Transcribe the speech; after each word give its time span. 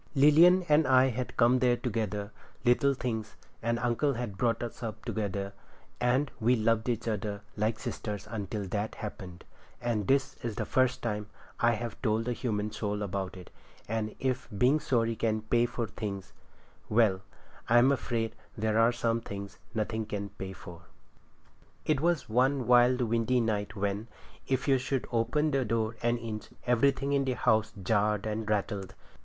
Lilian 0.15 0.63
and 0.67 0.87
I 0.87 1.09
had 1.09 1.37
come 1.37 1.59
there, 1.59 1.77
little 2.65 2.93
things, 2.95 3.35
and 3.61 3.77
uncle 3.77 4.13
had 4.13 4.35
brought 4.35 4.63
us 4.63 4.81
up 4.81 5.05
together, 5.05 5.53
and 5.99 6.31
we 6.39 6.55
loved 6.55 6.89
each 6.89 7.07
other 7.07 7.41
like 7.55 7.77
sisters 7.77 8.25
until 8.31 8.65
that 8.69 8.95
happened, 8.95 9.45
and 9.79 10.07
this 10.07 10.37
is 10.41 10.55
the 10.55 10.65
first 10.65 11.03
time 11.03 11.27
I 11.59 11.73
have 11.73 12.01
told 12.01 12.27
a 12.27 12.33
human 12.33 12.71
soul 12.71 13.03
about 13.03 13.37
it; 13.37 13.51
and 13.87 14.15
if 14.19 14.47
being 14.57 14.79
sorry 14.79 15.15
can 15.15 15.43
pay 15.43 15.67
for 15.67 15.85
things—well, 15.85 17.19
but 17.19 17.21
I'm 17.75 17.91
afraid 17.91 18.33
there 18.57 18.79
are 18.79 18.91
some 18.91 19.21
things 19.21 19.59
nothing 19.75 20.07
can 20.07 20.29
pay 20.29 20.53
for. 20.53 20.81
It 21.85 22.01
was 22.01 22.27
one 22.27 22.65
wild 22.65 23.01
windy 23.01 23.39
night, 23.39 23.75
when, 23.75 24.07
if 24.47 24.67
you 24.67 24.79
should 24.79 25.05
open 25.11 25.51
the 25.51 25.63
door 25.63 25.95
an 26.01 26.17
inch, 26.17 26.49
everything 26.65 27.13
in 27.13 27.23
the 27.25 27.33
house 27.33 27.71
jarred 27.83 28.25
and 28.25 28.49
rattled. 28.49 28.95